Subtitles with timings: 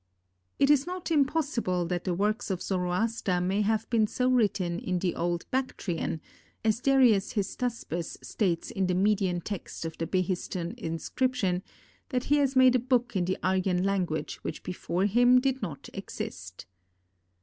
[0.57, 4.97] It is not impossible that the works of Zoroaster may have been so written in
[4.97, 6.21] the old Bactrian,
[6.65, 11.61] as Darius Hystaspes states in the Median text of the Behistun inscription,
[12.09, 15.87] that he has made a book in the Aryan language which before him did not
[15.93, 16.65] exist.